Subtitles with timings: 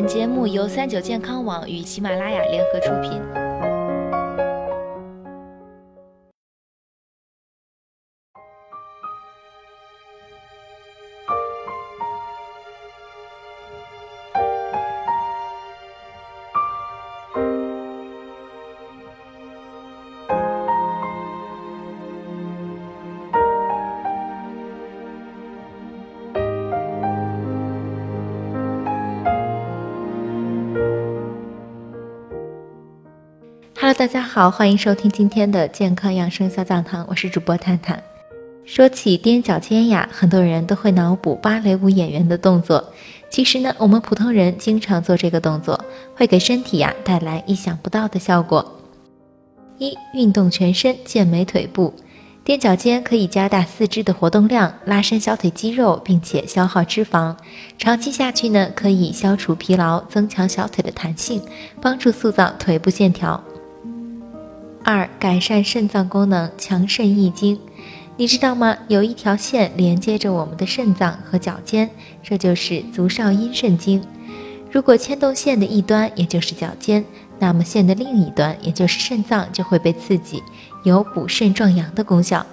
[0.00, 3.49] 本节目由三九健康网与喜马拉雅联合出品。
[33.94, 38.00] 大家好，欢迎收听今天的健康养生小讲堂，我是主播探探。
[38.64, 42.92] 说起踮脚尖呀，很多人都会脑补芭蕾舞演员的动作。
[43.30, 48.80] 其实呢，我们普通人经常做这个动作，会给身体呀带来意想不到的效果。
[49.78, 51.92] 一、运动全身，健美腿部。
[52.44, 57.36] 踮脚尖可以加大四肢的活动量，拉伸小腿肌肉，并且消耗脂肪。
[57.76, 61.42] 长期下去呢，可以消除疲劳，增强小腿的弹性，
[61.82, 63.42] 帮助塑造腿部线条。
[64.82, 67.58] 二、改善肾脏功能，强肾益精。
[68.16, 68.76] 你知道吗？
[68.88, 71.88] 有一条线连接着我们的肾脏和脚尖，
[72.22, 74.02] 这就是足少阴肾经。
[74.70, 77.04] 如果牵动线的一端，也就是脚尖，
[77.38, 80.42] 那么线的另一端，也就是肾脏，就会被刺激，
[80.84, 82.44] 有补肾壮阳的功效。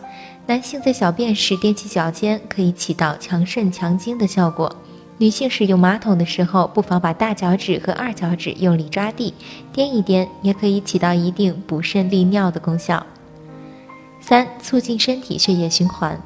[0.45, 4.73] 男性在小便时踮起脚尖，可以起到强肾强精的效果。
[5.19, 9.33] 女性使用马桶的时候，不妨把大脚趾和二脚趾用力抓地，
[9.73, 13.03] 掂一掂，也可以起到一定补肾利尿的功效。
[14.21, 16.21] 三、促进身体血液循环。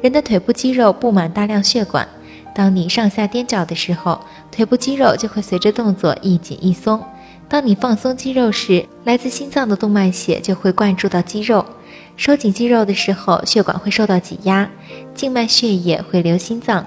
[0.00, 2.08] 人的腿部肌肉布满大量血管，
[2.54, 7.02] 当你上下踮脚的时候，腿部肌肉就会随着动作一紧一松。
[7.48, 11.64] 当你放松肌肉时，来自心脏的动脉血就会灌注到肌肉。
[12.16, 14.70] 收紧肌肉的时候，血管会受到挤压，
[15.14, 16.86] 静脉血液会流心脏。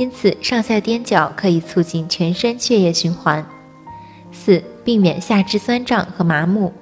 [0.00, 3.46] 因此，上下踮脚可以促进全身血液循环。
[4.32, 6.72] 四、避免下肢酸胀和麻木。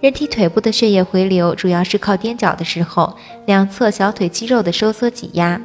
[0.00, 3.16] 人体腿部的血液回流主要是靠踮脚的时候，
[3.46, 5.60] 两侧小腿肌肉的收缩挤压。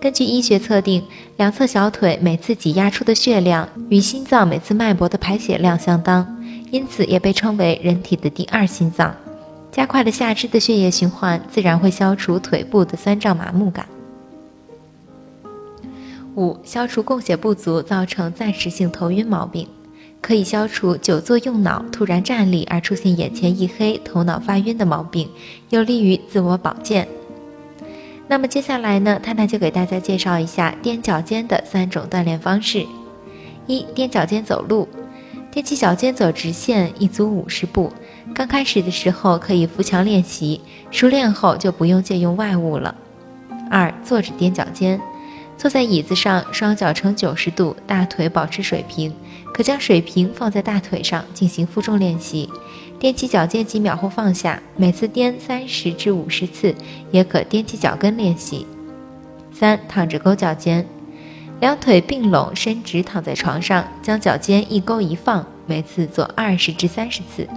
[0.00, 1.02] 根据医学测定，
[1.38, 6.24] 两侧小腿每次挤压出的血量与心脏每次脉搏的排血量相当，
[6.70, 9.12] 因此也被称为人体的第二心脏。
[9.72, 13.84] 加快了下肢的血液循环，自然会消除腿部的酸胀麻木感。
[16.38, 19.66] 五、消除供血不足造成暂时性头晕毛病，
[20.22, 25.28] 可以消除久坐用脑、突然站立而出现眼前一黑、头脑发晕的毛病，
[25.70, 27.08] 有利于自我保健。
[28.28, 32.86] 那么接下来呢，探探就给大家介绍一下踮脚尖的三种锻炼方式。
[33.66, 34.86] 一、踮脚尖走路，
[35.52, 37.92] 踮起脚尖走直线，一组五十步。
[38.32, 40.60] 刚开始的时候可以扶墙练习，
[40.92, 42.94] 熟练后就不用借用外物了。
[43.68, 45.00] 二、坐着踮脚尖。
[45.58, 49.12] 坐在椅子上，双脚呈九十度，大腿保持水平，
[49.52, 52.48] 可将水平放在大腿上进行负重练习。
[53.00, 56.72] 踮起脚尖几秒后放下，每次踮三十至五十次，
[57.10, 58.64] 也可踮起脚跟练习。
[59.52, 60.86] 三、躺着勾脚尖，
[61.60, 67.48] 两腿并拢伸直躺在床上，将脚尖一勾一放，每次做二十至三十次。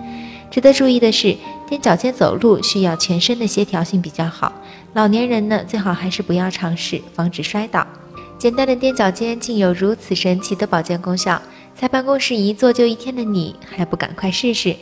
[0.51, 1.35] 值得注意的是，
[1.69, 4.51] 踮脚尖走路需要全身的协调性比较好。
[4.93, 7.87] 老年人呢，最好还是不要尝试，防止摔倒。
[8.37, 11.41] 简单的踮脚尖竟有如此神奇的保健功效，
[11.73, 14.75] 在办公室一坐就一天的你，还不赶快试试？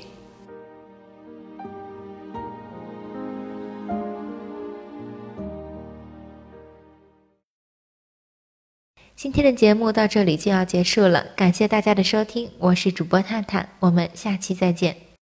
[9.16, 15.09] 今天的节目到这里就要结束了，感谢大家的收听，我是主播探探，我们下期再见。